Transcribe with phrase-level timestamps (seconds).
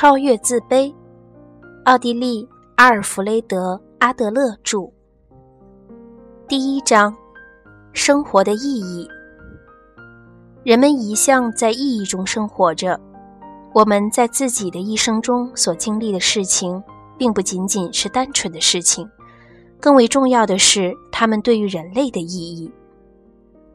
[0.00, 0.90] 超越自卑，
[1.84, 4.90] 奥地利阿尔弗雷德·阿德勒著。
[6.48, 7.14] 第一章：
[7.92, 9.06] 生活的意义。
[10.62, 12.98] 人们一向在意义中生活着。
[13.74, 16.82] 我们在自己的一生中所经历的事情，
[17.18, 19.06] 并不仅仅是单纯的事情，
[19.78, 22.72] 更为重要的是，它们对于人类的意义。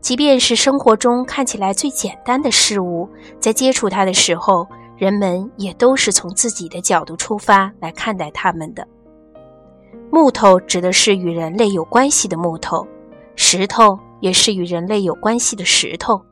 [0.00, 3.08] 即便是生活中看起来最简单的事物，
[3.40, 4.68] 在接触它的时候，
[5.02, 8.86] 人们也都是从自己的角度出发来看待它们的。
[10.12, 12.86] 木头指的是与人类有关系的木头，
[13.34, 16.22] 石头也是与人类有关系的石头。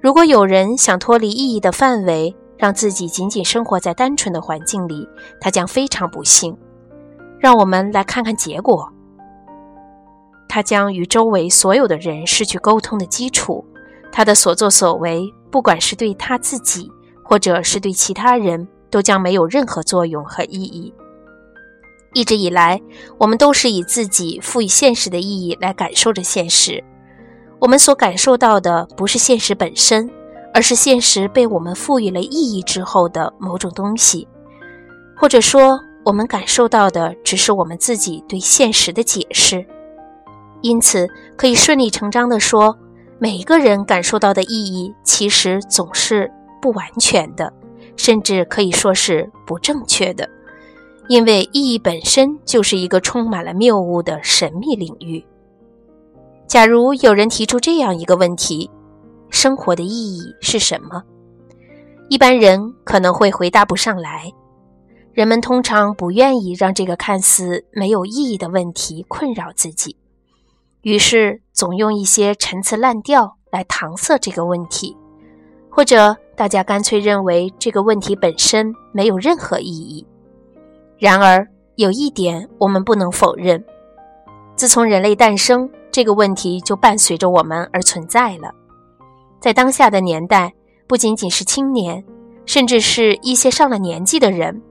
[0.00, 5.04] 如果有人想脱离意义的范围，让自己仅仅生活在单纯的环境里，
[5.40, 6.56] 他将非常不幸。
[7.40, 8.88] 让我们来看看结果。
[10.48, 13.64] 他将与周围所有的人失去沟通的基础，
[14.12, 16.88] 他的所作所为，不管是对他自己，
[17.32, 20.92] 或者是对其他人，都将没有任何作用和意义。
[22.12, 22.78] 一直以来，
[23.16, 26.84] 我们都是以自己赋予现实的意义来感受着现实。
[27.58, 30.10] 我们所感受到的不是现实本身，
[30.52, 34.28] 而是现实被我们赋予了意义之后的某种东西，
[35.16, 39.64] 或者说，我们感受到的只是我们自己对现实的解释。
[40.60, 42.76] 因此，可以顺理成章地说，
[43.18, 46.30] 每一个人感受到的意义其实总是
[46.62, 47.52] 不完全的，
[47.96, 50.26] 甚至可以说是不正确的，
[51.08, 55.22] 因为意义本身就是一个充满了谬误的神秘领域。
[56.46, 58.70] 假如有人提出这样一个问题
[59.28, 61.02] ：“生活的意义是什么？”
[62.08, 64.30] 一般人可能会回答不上来。
[65.12, 69.96] 人们通常不愿意让这个看似没有意义的问题困扰自己。
[70.82, 74.96] 于是，总用一些陈词滥调来搪塞这个问题，
[75.70, 80.06] 或者大家干脆认为这个问题本身没有任何意义。
[80.98, 83.62] 然而，有一点我们不能否认：
[84.56, 88.52] 自从人类诞生，这个问题就伴随着我们而存在了。
[89.40, 90.52] 在当下的年代，
[90.86, 92.04] 不仅仅是青年，
[92.46, 94.62] 甚至是一些上了年纪的人，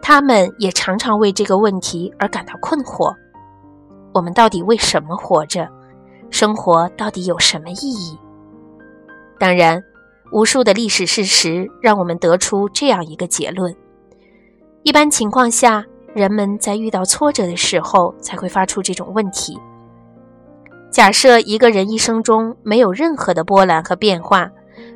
[0.00, 3.12] 他们也常常为这个问题而感到困惑。
[4.12, 5.68] 我们到底为什么活着？
[6.30, 8.16] 生活到底有什么意义？
[9.38, 9.82] 当然，
[10.32, 13.74] 无数的历史事实让我们得出这样一个结论：
[14.82, 19.58] 一般情况下，人们在遇到挫折的时候才会发出这种问题。
[20.90, 24.50] 假设一个人一生中没有任何的波澜和变化，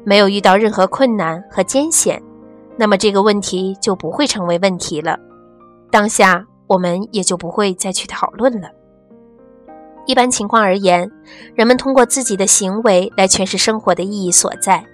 [0.04, 2.22] 没有遇到任何困难和艰险，
[2.76, 5.18] 那么这个问题就不会成为问题了。
[5.90, 8.68] 当下我们也就不会再去讨论了。
[10.06, 11.10] 一般情况而言，
[11.54, 14.84] 人们通过自己的行为来诠释生活的意义所在。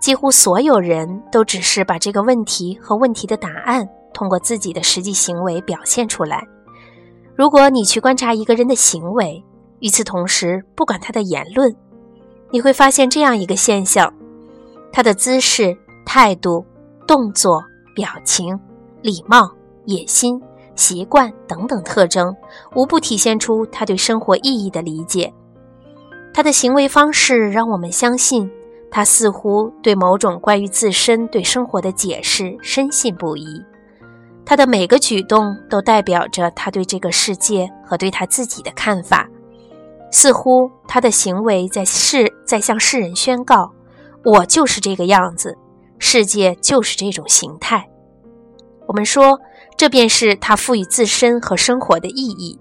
[0.00, 6.46] 几乎所有人都只是把这个问题和问题的答案通过自己的实际行为表现出来。
[7.34, 9.42] 如果你去观察一个人的行为，
[9.80, 11.74] 与此同时不管他的言论，
[12.50, 14.12] 你会发现这样一个现象：
[14.92, 16.64] 他的姿势、态度、
[17.06, 17.62] 动作、
[17.94, 18.58] 表情、
[19.02, 19.50] 礼貌、
[19.84, 20.40] 野心。
[20.76, 22.36] 习惯等等特征，
[22.74, 25.32] 无不体现出他对生活意义的理解。
[26.34, 28.46] 他的行为方式让我们相信，
[28.96, 33.62] 他似乎对某种关于自身对生活的解释深信不疑。
[34.42, 39.28] 他的每个举动都代表着他对这个世界和对他自己的看法。
[40.10, 43.70] 似乎他的行为在世在向世人宣告
[44.24, 45.54] ：“我就是这个样子，
[45.98, 47.86] 世界就是这种形态。”
[48.88, 49.38] 我们说。
[49.76, 52.58] 这便是他赋予自身和生活的意义。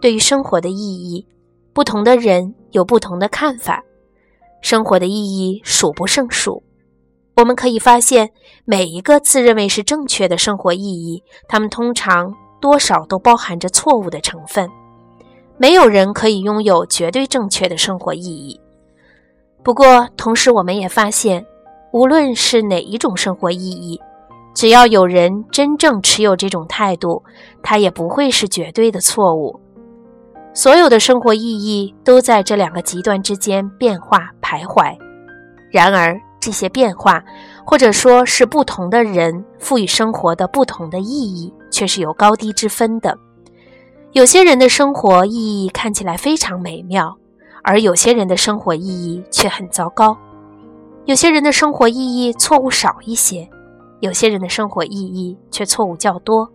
[0.00, 1.24] 对于生活的意义，
[1.72, 3.80] 不同的人有不同的看法。
[4.64, 6.62] 生活的意义数不胜数。
[7.36, 8.30] 我们可以发现，
[8.64, 12.32] 每一个自认为是正确的生活意义，他们通常
[12.62, 14.66] 多少都包含着错误的成分。
[15.58, 18.58] 没有人可以拥有绝对正确的生活意义。
[19.62, 21.44] 不过，同时我们也发现，
[21.92, 24.00] 无论是哪一种生活意义，
[24.54, 27.22] 只要有人真正持有这种态度，
[27.62, 29.60] 它也不会是绝对的错误。
[30.54, 34.96] 所有的生活意义都在这两个极端之间变化徘徊。
[35.70, 37.22] 然而，这些变化，
[37.66, 43.18] 或者说是不同的人赋予生活的不同的意义，却是有高低之分的。
[44.12, 47.16] 有些人的生活意义看起来非常美妙，
[47.64, 50.16] 而有些人的生活意义却很糟糕。
[51.04, 53.48] 有些人的生活意义错误少一些。
[54.00, 56.48] 有些人的生活意义却错误较多，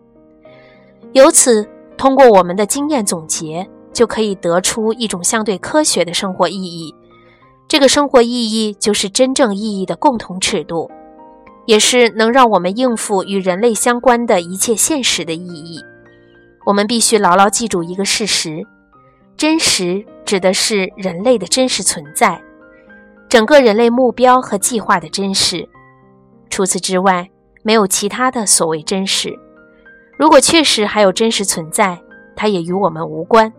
[1.14, 1.68] 由此
[1.98, 3.68] 通过我们的经验总结，
[4.00, 6.96] 就可以得出一种相对科学的生活意义。
[7.68, 10.90] 这个生活意义就是真正意义的共同尺度，
[11.66, 15.82] 也是能让我们应付与人类相关的一切现实的意义。
[16.66, 18.66] 我们必须牢牢记住一个事实：
[19.36, 22.42] 真实指的是人类的真实存在，
[23.28, 25.68] 整个人类目标和计划的真实。
[26.50, 27.30] 除此之外，
[27.64, 29.38] 没有其他的所谓真实。
[30.18, 32.00] 如果确实还有真实存在，
[32.34, 33.52] 它也与我们无关，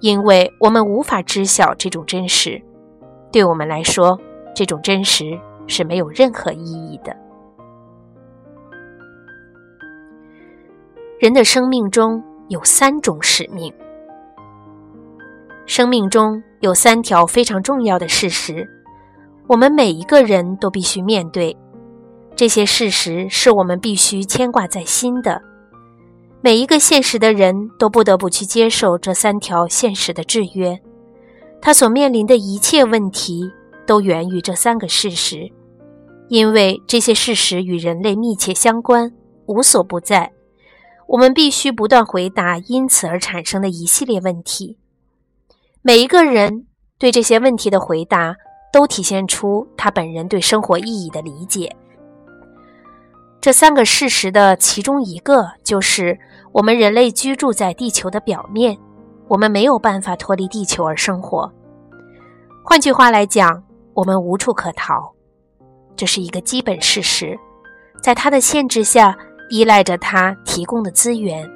[0.00, 2.60] 因为我们无法知晓这种真实。
[3.30, 4.18] 对我们来说，
[4.54, 7.16] 这种真实是没有任何意义的。
[11.18, 13.72] 人的生命中有三种使命，
[15.66, 18.66] 生命中有三条非常重要的事实，
[19.46, 21.56] 我们每一个人都必须面对。
[22.34, 25.42] 这些事实是我们必须牵挂在心的。
[26.42, 30.80] 每一个现实的人都不得不去接受这三条现实的制约。
[31.60, 33.42] 他所面临的一切问题
[33.86, 35.50] 都源于这三个事实，
[36.28, 39.12] 因为这些事实与人类密切相关，
[39.46, 40.32] 无所不在。
[41.08, 44.78] 我们必须不断回答因此而产生的一系列问题。
[45.82, 46.66] 每一个人
[46.98, 48.36] 对这些问题的回答，
[48.72, 51.76] 都体现出他本人对生活意义的理解。
[53.40, 56.18] 这三个事实的其中一个，就是
[56.52, 58.78] 我们人类居住在地球的表面。
[59.28, 61.48] 我们没有办法脱离地球而生活。
[62.64, 63.62] 换句话来讲，
[63.94, 65.14] 我们无处可逃，
[65.94, 67.38] 这是一个基本事实。
[68.02, 69.16] 在它的限制下，
[69.48, 71.48] 依赖着它提供的资源，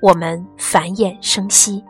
[0.00, 1.84] 我们繁衍生息。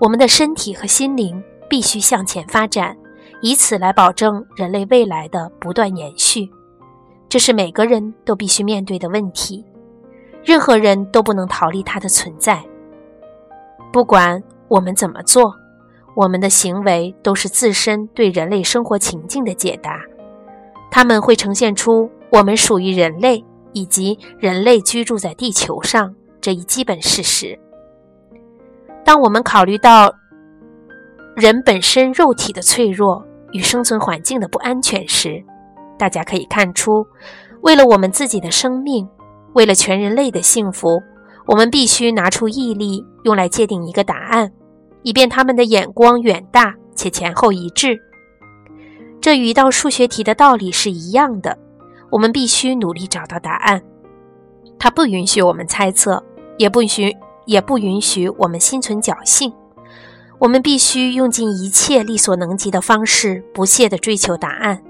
[0.00, 2.96] 我们的身体和心灵必须向前发展，
[3.42, 6.50] 以此来保证人类未来的不断延续。
[7.28, 9.62] 这是每个人都必须面对的问题，
[10.44, 12.62] 任何人都不能逃离它的存在。
[13.92, 15.54] 不管我们怎么做，
[16.14, 20.00] 我们的行为都是自身对人类生活情境的解答。
[20.90, 27.58] 他们会呈现出我们属于人类以及人类居住在地球上这一基本事实。
[29.04, 30.14] 当我们考虑到
[31.34, 35.42] 人本身肉体的脆弱与生存环境的不安全时，
[35.98, 37.06] 大家可以看出，
[37.62, 39.08] 为了我们自己的生命，
[39.54, 41.02] 为了全人类的幸福。
[41.44, 44.52] 我们必须拿出毅力，用来界定一个答案，
[45.02, 47.98] 以便他们的眼光远大且前后一致。
[49.20, 51.58] 这与一道数学题的道理是一样的。
[52.10, 53.82] 我们必须努力找到答案，
[54.78, 56.22] 它不允许我们猜测，
[56.58, 57.12] 也不许
[57.46, 59.52] 也不允许我们心存侥幸。
[60.38, 64.80] 我们必须用尽一切力所能及的方式，不懈地追求答案。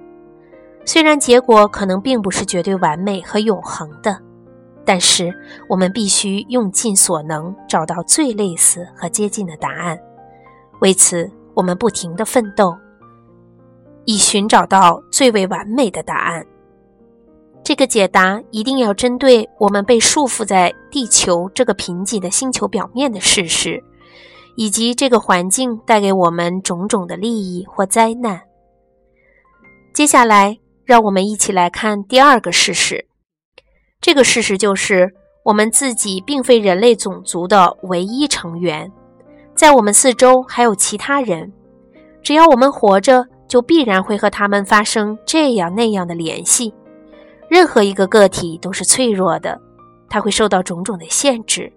[0.85, 4.19] 虽然结果可能并不是绝对完美和永恒的。
[4.85, 5.33] 但是，
[5.69, 9.99] 我们必须用尽所能找到最类似和接近的答案。
[10.81, 12.77] 为此，我们不停地奋斗，
[14.05, 16.45] 以寻找到最为完美的答案。
[17.63, 23.81] 这个解答一定要针对我们被束缚在地球这个贫瘠的星球表面的事实，
[24.57, 28.43] 以及这个环境带给我们种种的利益或灾难。
[29.95, 33.07] 接下来，让我们一起来看第二个事实。
[34.03, 35.15] 这个事实就是，
[35.45, 38.91] 我们自己并非人类种族的唯一成员，
[39.55, 41.53] 在我们四周还有其他人。
[42.21, 46.75] 只要我们活着，就必然会和他们发生这样那样的联系。
[47.49, 49.61] 任何一个个体都是脆弱的，
[50.11, 51.73] 它会受到种种的限制，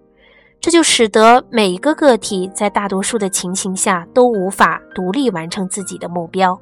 [0.60, 6.60] 这就使得每一个个体在大多数的情形下都无法独立完成自己的目标。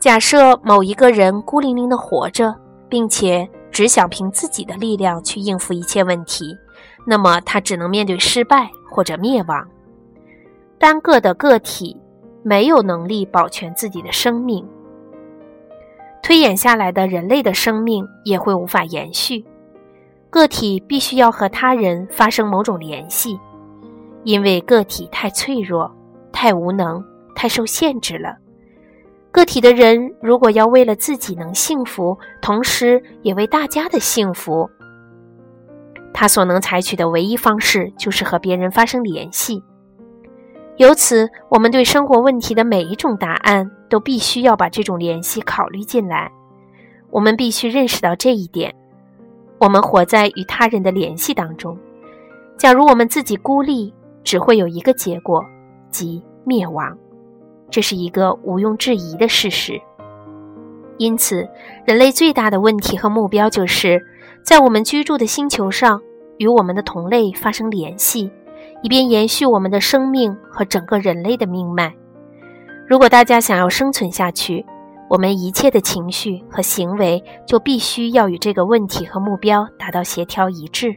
[0.00, 2.54] 假设某一个人孤零零地活着，
[2.88, 3.46] 并且。
[3.74, 6.56] 只想凭自己的力量去应付一切问题，
[7.04, 9.68] 那么他只能面对失败或者灭亡。
[10.78, 11.96] 单个的个体
[12.44, 14.64] 没有能力保全自己的生命，
[16.22, 19.44] 推演下来的人类的生命也会无法延续。
[20.30, 23.36] 个体必须要和他人发生某种联系，
[24.22, 25.90] 因为个体太脆弱、
[26.32, 27.04] 太无能、
[27.34, 28.36] 太受限制了。
[29.34, 34.70] 个体的人如果要为了自己能幸福，同时也为大家的幸福，
[36.12, 39.60] 他所能采取的唯一方式就是和别人发生联系。
[40.76, 46.30] 由此，我们对生活问题的每一种答案都必须要把这种联系考虑进来。
[47.10, 48.72] 我们必须认识到这一点：
[49.58, 51.76] 我们活在与他人的联系当中。
[52.56, 55.44] 假如我们自己孤立，只会有一个结果，
[55.90, 56.96] 即灭亡。
[57.74, 59.82] 这是一个毋庸置疑的事实。
[60.96, 61.48] 因此，
[61.84, 64.00] 人类最大的问题和目标就是
[64.44, 66.00] 在我们居住的星球上
[66.38, 68.30] 与我们的同类发生联系，
[68.84, 71.92] 以便延续我们的生命和整个人类的命脉。
[72.86, 74.64] 如果大家想要生存下去，
[75.10, 80.94] 我们一切的情绪和行为就必须要与这个问题和目标达到协调一致。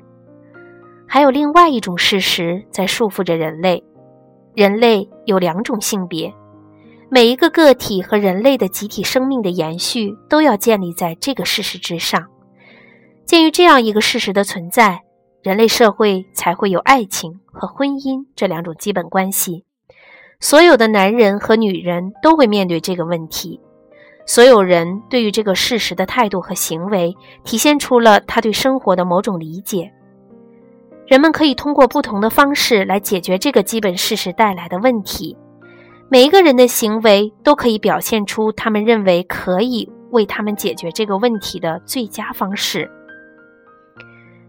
[1.07, 3.83] 还有另外一种事实在束缚着人类：
[4.53, 6.31] 人类有两种性别，
[7.09, 12.27] 每一个个体和人类的集体生命的延续都要建立在这个事实之上。
[13.25, 15.01] 鉴于这样一个事实的存在，
[15.41, 19.63] 人类社会才会有爱情和婚姻这两种基本关系。
[20.41, 23.61] 所有的男人和女人都会面对这个问题。
[24.25, 29.93] 所有人对于这个事实的态度和行为，体现出了他对生活的某种理解。
[31.05, 35.37] 人们可以通过不同的方式来解决这个基本事实带来的问题。
[36.09, 42.89] 每一个人的行为都可以表现出他们认为可以为他们解决这个问题的最佳方式。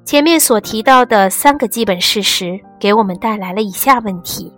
[0.04, 4.52] 前面所提到的三个基本事实，给我们带来了以下问题：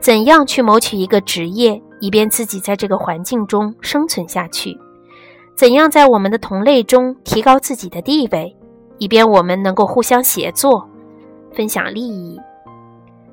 [0.00, 1.80] 怎样去谋取一个职业？
[1.98, 4.76] 以便自己在这个环境中生存下去，
[5.54, 8.54] 怎样在我们的同类中提高自己的地位，
[8.98, 10.86] 以便我们能够互相协作、
[11.54, 12.38] 分享利益？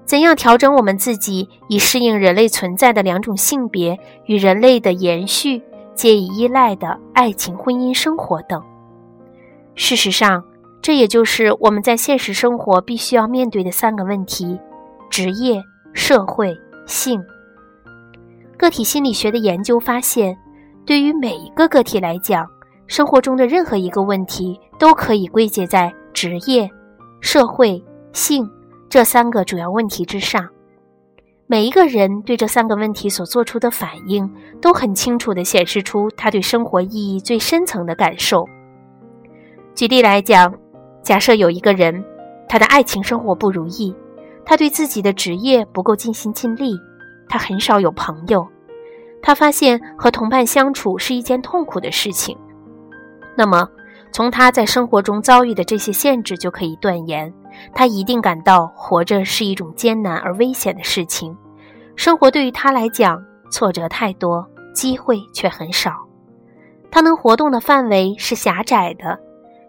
[0.05, 5.62] 怎样调整我们自己，以适应人类存在的两种性别与人类的延续
[5.95, 8.62] 皆以依赖的爱情、婚姻生活等？
[9.75, 10.43] 事实上，
[10.81, 14.60] 这也就是我们在现实生活必须要面对的三个问题：
[15.10, 16.55] 职业、社会、
[16.86, 17.24] 性。
[18.57, 20.38] 个体心理学的研究发现，
[20.86, 22.45] 对于每一个个体来讲，
[22.88, 26.69] 生活中的任何一个问题都可以归结在职业、
[27.22, 28.48] 社会、性
[28.93, 30.47] 这三个主要问题之上。
[31.47, 34.31] 每一个人对这三个问题所做出的反应，
[34.62, 38.47] 都很清楚地显示出他对生活意义最深层的感受。
[39.73, 40.53] 举例来讲，
[41.01, 42.05] 假设有一个人，
[42.47, 43.95] 他的爱情生活不如意，
[44.45, 46.79] 他对自己的职业不够尽心尽力，
[47.27, 48.47] 他很少有朋友。
[49.23, 52.38] 他发现和同伴相处是一件痛苦的事情，
[53.35, 53.67] 那么
[54.12, 57.33] 从他在生活中遭遇的这些限制就可以断言，
[57.74, 61.38] 他一定感到活着是一种艰难而危险的事情。
[61.96, 65.91] 生活对于他来讲，挫折太多，机会却很少。
[66.91, 69.20] 他能活动的范围是狭窄的，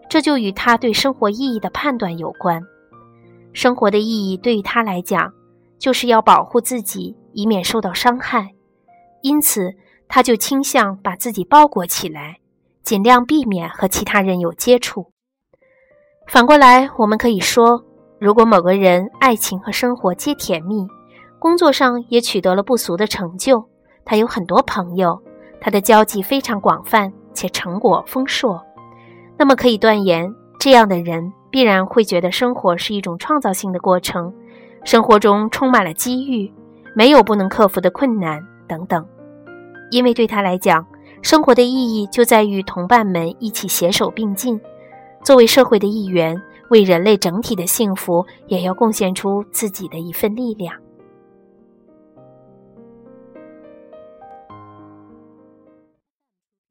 [0.09, 2.61] 这就与他对生活意义的判断有关。
[3.53, 5.31] 生活的意义对于他来讲，
[5.79, 8.51] 就是要保护自己，以免受到伤害。
[9.21, 9.71] 因此，
[10.07, 12.37] 他就倾向把自己包裹起来，
[12.83, 15.11] 尽量避免和其他人有接触。
[16.27, 17.83] 反过来，我们可以说，
[18.19, 20.87] 如果某个人爱情和生活皆甜蜜，
[21.37, 23.63] 工作上也取得了不俗的成就，
[24.03, 25.21] 他有很多朋友，
[25.61, 28.59] 他的交际非常广泛且成果丰硕，
[29.37, 34.33] 那么可以断言，这样的人必然会觉得生活是一种创造性的过程，
[34.83, 36.51] 生活中充满了机遇，
[36.95, 39.05] 没有不能克服的困难等等。
[39.91, 40.85] 因为对他来讲，
[41.21, 44.59] 生活的意义就在于同伴们一起携手并进，
[45.25, 46.39] 作为社会的一员，
[46.69, 50.84] 为人类整体的幸福也要贡献出自己的一份力量。